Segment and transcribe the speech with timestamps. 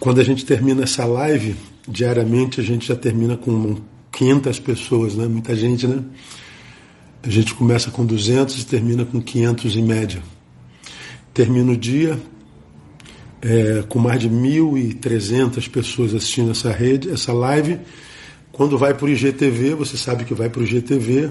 [0.00, 3.76] quando a gente termina essa live, diariamente a gente já termina com
[4.12, 5.26] 500 pessoas, né?
[5.26, 6.02] Muita gente, né?
[7.22, 10.22] A gente começa com 200 e termina com 500 em média.
[11.34, 12.18] Termina o dia
[13.42, 17.78] é, com mais de 1.300 pessoas assistindo essa rede, essa live.
[18.52, 21.30] Quando vai para o IGTV, você sabe que vai para o IGTV,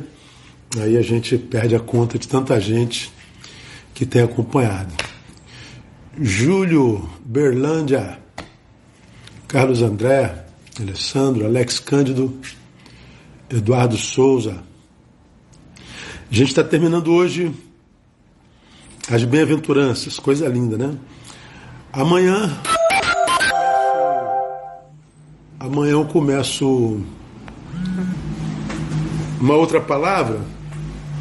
[0.80, 3.12] aí a gente perde a conta de tanta gente
[3.94, 4.94] que tem acompanhado.
[6.20, 8.20] Júlio Berlândia,
[9.48, 10.46] Carlos André,
[10.78, 12.38] Alessandro, Alex Cândido,
[13.50, 14.62] Eduardo Souza.
[16.30, 17.54] A gente está terminando hoje
[19.10, 20.98] as bem-aventuranças, coisa linda, né?
[21.94, 22.62] Amanhã.
[25.58, 27.02] Amanhã eu começo
[29.40, 30.42] uma outra palavra.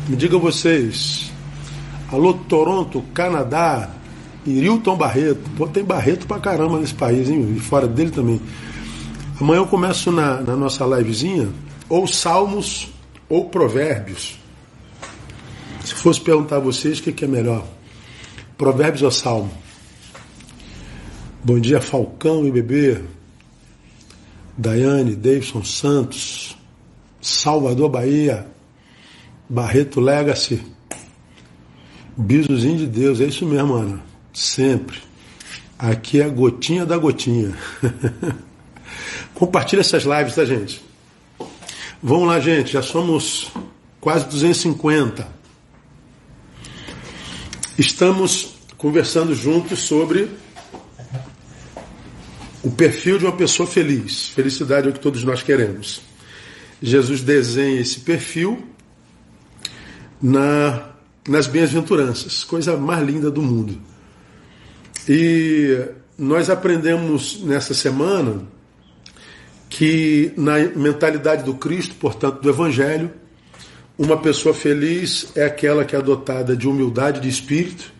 [0.09, 1.31] Me digam vocês.
[2.11, 3.89] Alô, Toronto, Canadá,
[4.47, 5.41] Irilton Barreto.
[5.57, 7.55] Pô, tem Barreto pra caramba nesse país, hein?
[7.57, 8.41] E fora dele também.
[9.41, 11.49] Amanhã eu começo na, na nossa livezinha,
[11.89, 12.89] ou Salmos
[13.29, 14.39] ou Provérbios.
[15.85, 17.67] Se fosse perguntar a vocês o que, que é melhor,
[18.57, 19.51] Provérbios ou Salmo?
[21.45, 23.03] Bom dia, Falcão e Bebê,
[24.57, 26.57] Daiane, Davidson Santos,
[27.21, 28.47] Salvador Bahia,
[29.49, 30.61] Barreto Legacy,
[32.17, 34.16] Bisozinho de Deus, é isso mesmo, Ana.
[34.37, 34.99] Sempre.
[35.79, 37.57] Aqui é a gotinha da gotinha.
[39.33, 40.85] Compartilha essas lives, tá, gente?
[42.03, 42.75] Vamos lá, gente.
[42.75, 43.51] Já somos
[43.99, 45.27] quase 250.
[47.79, 50.29] Estamos conversando juntos sobre
[52.63, 54.29] o perfil de uma pessoa feliz.
[54.29, 56.03] Felicidade é o que todos nós queremos.
[56.83, 58.69] Jesus desenha esse perfil
[60.21, 60.91] na,
[61.27, 63.96] nas bem-aventuranças, coisa mais linda do mundo.
[65.09, 68.43] E nós aprendemos nessa semana
[69.69, 73.11] que na mentalidade do Cristo, portanto, do Evangelho,
[73.99, 77.93] uma pessoa feliz é aquela que é adotada de humildade de espírito.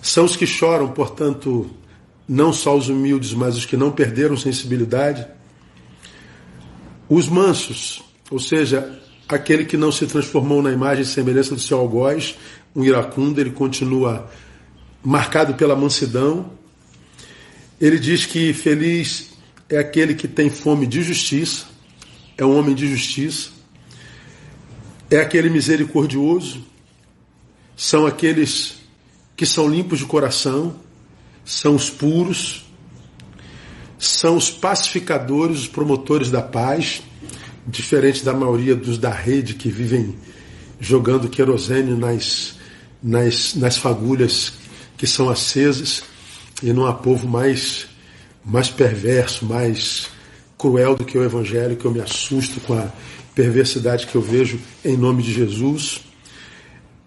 [0.00, 1.68] São os que choram, portanto,
[2.28, 5.26] não só os humildes, mas os que não perderam sensibilidade.
[7.08, 11.78] Os mansos, ou seja, aquele que não se transformou na imagem e semelhança do seu
[11.78, 12.36] algoz,
[12.76, 14.30] um iracundo, ele continua
[15.08, 16.50] marcado pela mansidão.
[17.80, 19.30] Ele diz que feliz
[19.66, 21.64] é aquele que tem fome de justiça,
[22.36, 23.48] é um homem de justiça,
[25.10, 26.62] é aquele misericordioso,
[27.74, 28.80] são aqueles
[29.34, 30.76] que são limpos de coração,
[31.42, 32.66] são os puros,
[33.98, 37.00] são os pacificadores, os promotores da paz,
[37.66, 40.18] diferente da maioria dos da rede que vivem
[40.78, 42.56] jogando querosene nas,
[43.02, 44.67] nas, nas fagulhas
[44.98, 46.02] que são acesas,
[46.62, 47.86] e não há povo mais,
[48.44, 50.08] mais perverso, mais
[50.58, 52.92] cruel do que o Evangelho, que eu me assusto com a
[53.34, 56.00] perversidade que eu vejo em nome de Jesus.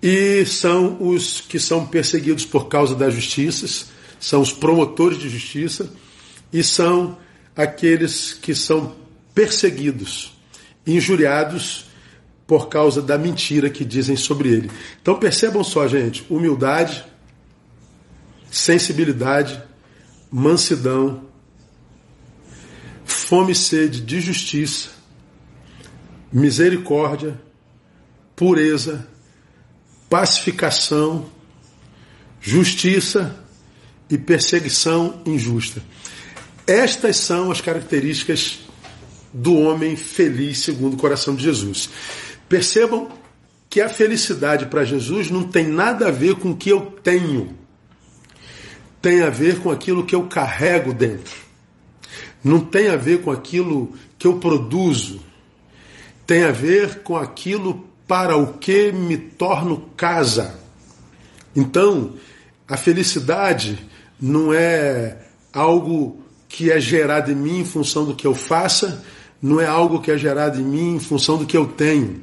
[0.01, 3.87] E são os que são perseguidos por causa das justiças,
[4.19, 5.91] são os promotores de justiça
[6.51, 7.17] e são
[7.55, 8.95] aqueles que são
[9.35, 10.33] perseguidos,
[10.87, 11.85] injuriados
[12.47, 14.71] por causa da mentira que dizem sobre ele.
[15.01, 17.03] Então percebam só, gente: humildade,
[18.51, 19.63] sensibilidade,
[20.29, 21.23] mansidão,
[23.05, 24.89] fome e sede de justiça,
[26.31, 27.39] misericórdia,
[28.35, 29.07] pureza,
[30.09, 31.25] pacificação,
[32.41, 33.39] justiça
[34.09, 35.81] e perseguição injusta.
[36.67, 38.59] Estas são as características
[39.33, 41.89] do homem feliz segundo o coração de Jesus.
[42.49, 43.09] Percebam
[43.69, 47.60] que a felicidade para Jesus não tem nada a ver com o que eu tenho,
[49.01, 51.35] tem a ver com aquilo que eu carrego dentro.
[52.43, 55.21] Não tem a ver com aquilo que eu produzo,
[56.25, 60.59] tem a ver com aquilo para o que me torno casa.
[61.55, 62.13] Então,
[62.67, 63.79] a felicidade
[64.19, 65.17] não é
[65.51, 69.03] algo que é gerado em mim em função do que eu faça,
[69.41, 72.21] não é algo que é gerado em mim em função do que eu tenho.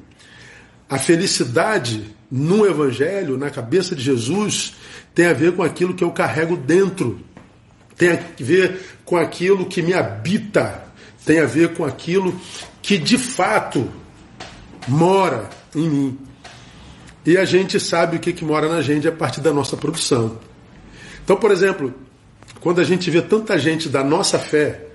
[0.89, 4.75] A felicidade no Evangelho, na cabeça de Jesus,
[5.15, 7.21] tem a ver com aquilo que eu carrego dentro,
[7.97, 10.85] tem a ver com aquilo que me habita,
[11.25, 12.39] tem a ver com aquilo
[12.81, 13.91] que de fato
[14.87, 16.19] mora em mim.
[17.27, 20.39] E a gente sabe o que, que mora na gente a partir da nossa produção.
[21.23, 21.93] Então, por exemplo,
[22.61, 24.87] quando a gente vê tanta gente da nossa fé,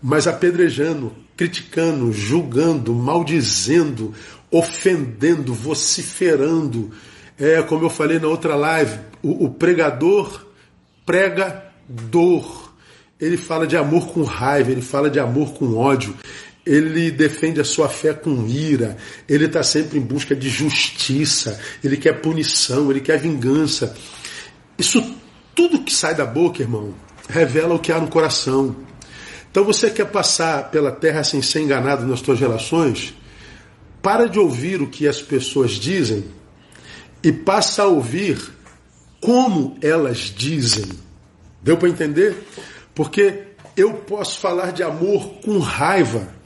[0.00, 4.14] mas apedrejando, criticando, julgando, maldizendo,
[4.50, 6.92] ofendendo, vociferando,
[7.42, 10.46] é como eu falei na outra live, o, o pregador
[11.04, 12.72] prega dor.
[13.20, 16.14] ele fala de amor com raiva, ele fala de amor com ódio,
[16.64, 18.96] ele defende a sua fé com ira,
[19.28, 23.92] ele está sempre em busca de justiça, ele quer punição, ele quer vingança.
[24.78, 25.04] Isso
[25.52, 26.94] tudo que sai da boca, irmão,
[27.28, 28.76] revela o que há no coração.
[29.50, 33.14] Então você quer passar pela terra sem ser enganado nas suas relações?
[34.00, 36.24] Para de ouvir o que as pessoas dizem
[37.22, 38.38] e passa a ouvir
[39.20, 40.86] como elas dizem.
[41.62, 42.46] Deu para entender?
[42.94, 43.44] Porque
[43.76, 46.42] eu posso falar de amor com raiva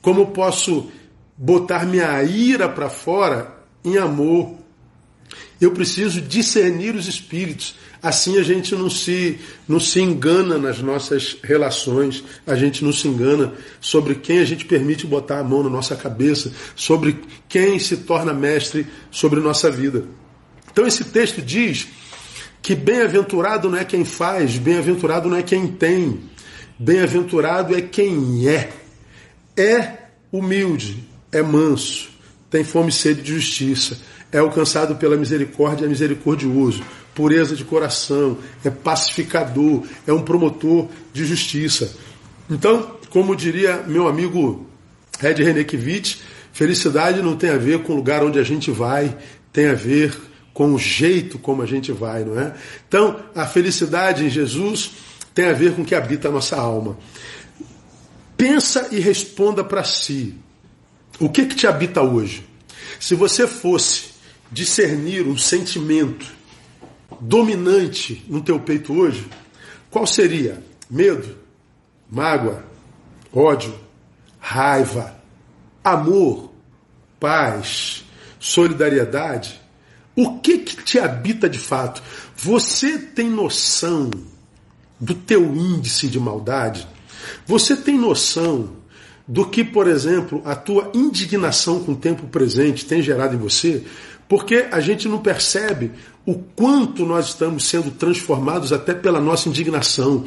[0.00, 0.90] como eu posso
[1.36, 4.54] botar minha ira para fora em amor?
[5.60, 7.74] Eu preciso discernir os espíritos.
[8.02, 13.08] Assim a gente não se, não se engana nas nossas relações, a gente não se
[13.08, 17.96] engana sobre quem a gente permite botar a mão na nossa cabeça, sobre quem se
[17.98, 20.04] torna mestre sobre nossa vida.
[20.70, 21.88] Então esse texto diz
[22.62, 26.20] que bem-aventurado não é quem faz, bem-aventurado não é quem tem,
[26.78, 28.70] bem-aventurado é quem é
[29.58, 32.10] é humilde, é manso,
[32.50, 33.98] tem fome e sede de justiça,
[34.32, 36.82] é alcançado pela misericórdia e misericordioso,
[37.14, 41.92] pureza de coração, é pacificador, é um promotor de justiça.
[42.50, 44.66] Então, como diria meu amigo
[45.18, 46.18] Red Renekiewicz,
[46.52, 49.16] felicidade não tem a ver com o lugar onde a gente vai,
[49.52, 50.16] tem a ver
[50.52, 52.54] com o jeito como a gente vai, não é?
[52.86, 54.92] Então, a felicidade em Jesus
[55.34, 56.98] tem a ver com o que habita a nossa alma.
[58.36, 60.34] Pensa e responda para si.
[61.20, 62.46] O que, que te habita hoje?
[63.00, 64.10] Se você fosse
[64.52, 66.26] discernir um sentimento
[67.20, 69.26] dominante no teu peito hoje,
[69.90, 70.62] qual seria?
[70.88, 71.36] Medo,
[72.08, 72.64] mágoa,
[73.32, 73.74] ódio,
[74.38, 75.20] raiva,
[75.82, 76.52] amor,
[77.18, 78.04] paz,
[78.38, 79.60] solidariedade?
[80.14, 82.02] O que que te habita de fato?
[82.36, 84.10] Você tem noção
[85.00, 86.86] do teu índice de maldade?
[87.44, 88.77] Você tem noção
[89.28, 93.84] do que, por exemplo, a tua indignação com o tempo presente tem gerado em você?
[94.26, 95.92] Porque a gente não percebe
[96.24, 100.24] o quanto nós estamos sendo transformados até pela nossa indignação.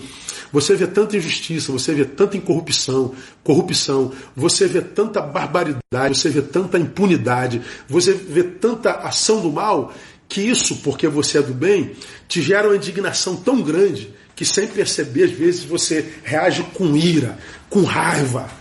[0.52, 3.14] Você vê tanta injustiça, você vê tanta incorrupção,
[3.44, 9.94] corrupção, você vê tanta barbaridade, você vê tanta impunidade, você vê tanta ação do mal,
[10.28, 11.92] que isso, porque você é do bem,
[12.28, 17.38] te gera uma indignação tão grande que sem perceber, às vezes você reage com ira,
[17.70, 18.61] com raiva.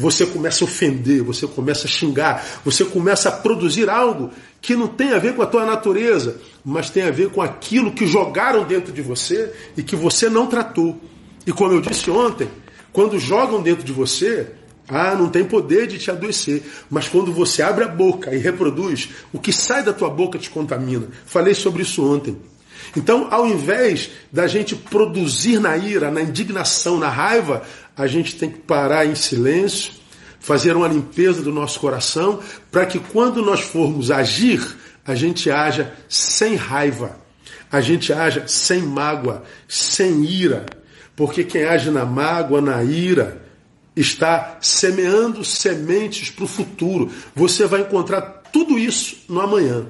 [0.00, 4.30] Você começa a ofender, você começa a xingar, você começa a produzir algo
[4.62, 7.92] que não tem a ver com a tua natureza, mas tem a ver com aquilo
[7.92, 10.98] que jogaram dentro de você e que você não tratou.
[11.46, 12.48] E como eu disse ontem,
[12.94, 14.48] quando jogam dentro de você,
[14.88, 16.62] ah, não tem poder de te adoecer.
[16.88, 20.48] Mas quando você abre a boca e reproduz, o que sai da tua boca te
[20.48, 21.08] contamina.
[21.26, 22.38] Falei sobre isso ontem.
[22.96, 27.62] Então, ao invés da gente produzir na ira, na indignação, na raiva,
[28.00, 29.92] a gente tem que parar em silêncio,
[30.38, 34.74] fazer uma limpeza do nosso coração, para que quando nós formos agir,
[35.04, 37.20] a gente haja sem raiva,
[37.70, 40.64] a gente haja sem mágoa, sem ira.
[41.14, 43.42] Porque quem age na mágoa, na ira,
[43.94, 47.10] está semeando sementes para o futuro.
[47.34, 49.86] Você vai encontrar tudo isso no amanhã.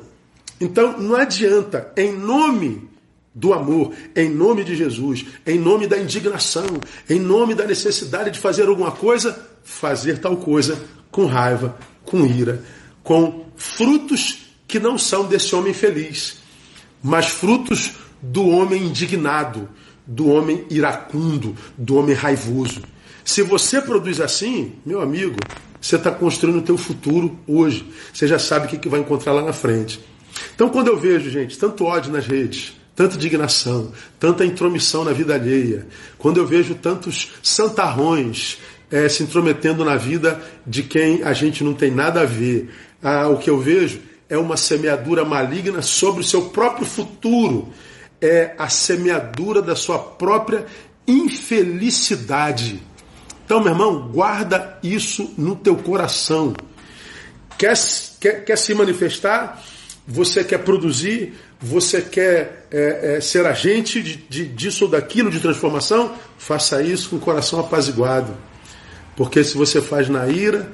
[0.60, 2.88] Então não adianta, em nome
[3.35, 6.67] do amor, em nome de Jesus, em nome da indignação,
[7.08, 12.65] em nome da necessidade de fazer alguma coisa, fazer tal coisa com raiva, com ira,
[13.03, 16.39] com frutos que não são desse homem feliz,
[17.03, 19.69] mas frutos do homem indignado,
[20.06, 22.82] do homem iracundo, do homem raivoso.
[23.25, 25.37] Se você produz assim, meu amigo,
[25.81, 27.89] você está construindo o teu futuro hoje.
[28.13, 30.01] Você já sabe o que vai encontrar lá na frente.
[30.55, 35.32] Então, quando eu vejo, gente, tanto ódio nas redes, tanta indignação, tanta intromissão na vida
[35.32, 35.86] alheia,
[36.19, 38.58] quando eu vejo tantos santarrões
[38.90, 42.69] é, se intrometendo na vida de quem a gente não tem nada a ver,
[43.02, 47.70] ah, o que eu vejo é uma semeadura maligna sobre o seu próprio futuro,
[48.20, 50.66] é a semeadura da sua própria
[51.08, 52.82] infelicidade.
[53.46, 56.52] Então, meu irmão, guarda isso no teu coração.
[57.56, 57.72] Quer,
[58.20, 59.58] quer, quer se manifestar?
[60.06, 61.34] Você quer produzir?
[61.60, 66.14] Você quer é, é, ser agente de, de, disso ou daquilo, de transformação?
[66.38, 68.36] Faça isso com o coração apaziguado.
[69.16, 70.72] Porque se você faz na ira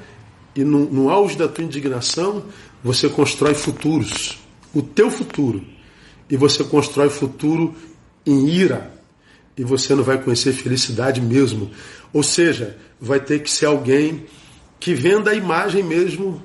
[0.55, 2.45] e no, no auge da tua indignação,
[2.83, 4.39] você constrói futuros.
[4.73, 5.63] O teu futuro.
[6.29, 7.75] E você constrói futuro
[8.25, 8.93] em ira.
[9.57, 11.71] E você não vai conhecer felicidade mesmo.
[12.13, 14.25] Ou seja, vai ter que ser alguém
[14.79, 16.41] que venda a imagem mesmo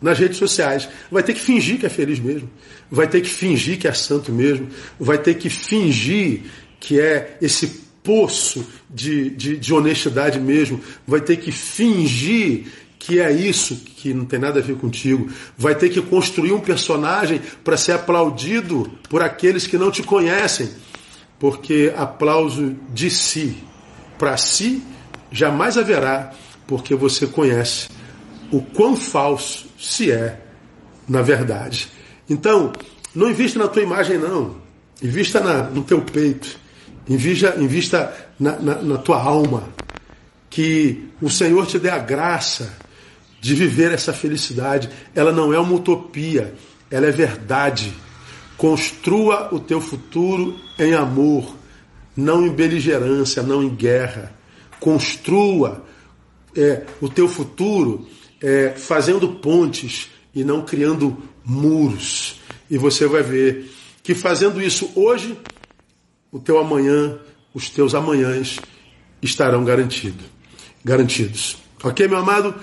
[0.00, 0.88] nas redes sociais.
[1.10, 2.50] Vai ter que fingir que é feliz mesmo.
[2.90, 4.68] Vai ter que fingir que é santo mesmo.
[4.98, 6.42] Vai ter que fingir
[6.78, 12.66] que é esse poço de, de, de honestidade mesmo, vai ter que fingir
[12.98, 15.30] que é isso que não tem nada a ver contigo.
[15.56, 20.68] Vai ter que construir um personagem para ser aplaudido por aqueles que não te conhecem.
[21.38, 23.56] Porque aplauso de si
[24.18, 24.82] para si
[25.32, 26.32] jamais haverá,
[26.66, 27.88] porque você conhece
[28.52, 30.38] o quão falso se é
[31.08, 31.88] na verdade.
[32.28, 32.72] Então,
[33.14, 34.56] não invista na tua imagem, não.
[35.02, 36.58] Invista na, no teu peito.
[37.08, 39.68] Invista, invista na, na, na tua alma.
[40.48, 42.76] Que o Senhor te dê a graça
[43.40, 44.90] de viver essa felicidade.
[45.14, 46.54] Ela não é uma utopia,
[46.90, 47.92] ela é verdade.
[48.56, 51.56] Construa o teu futuro em amor,
[52.14, 54.32] não em beligerância, não em guerra.
[54.78, 55.84] Construa
[56.54, 58.06] é, o teu futuro
[58.40, 62.40] é, fazendo pontes e não criando muros.
[62.70, 63.70] E você vai ver
[64.02, 65.36] que fazendo isso hoje,
[66.32, 67.18] o teu amanhã,
[67.52, 68.58] os teus amanhãs
[69.20, 70.24] estarão garantido,
[70.84, 71.58] garantidos.
[71.82, 72.54] Ok, meu amado?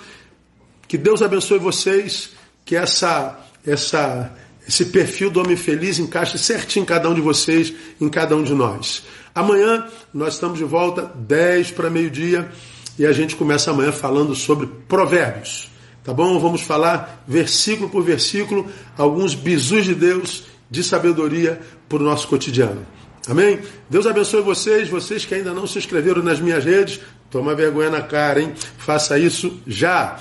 [0.88, 2.32] Que Deus abençoe vocês,
[2.64, 4.34] que essa, essa,
[4.68, 8.44] esse perfil do homem feliz encaixe certinho em cada um de vocês, em cada um
[8.44, 9.04] de nós.
[9.36, 12.50] Amanhã nós estamos de volta, 10 para meio-dia,
[12.98, 15.70] e a gente começa amanhã falando sobre provérbios.
[16.04, 16.40] Tá bom?
[16.40, 22.86] Vamos falar versículo por versículo, alguns bisus de Deus de sabedoria para o nosso cotidiano.
[23.28, 23.60] Amém?
[23.90, 28.02] Deus abençoe vocês, vocês que ainda não se inscreveram nas minhas redes, toma vergonha na
[28.02, 28.54] cara, hein?
[28.78, 30.18] Faça isso já.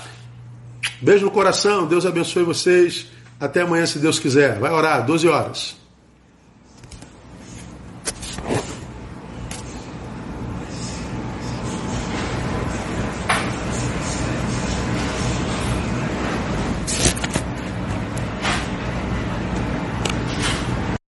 [1.01, 3.07] Beijo no coração, Deus abençoe vocês.
[3.39, 4.59] Até amanhã, se Deus quiser.
[4.59, 5.86] Vai orar, 12 horas.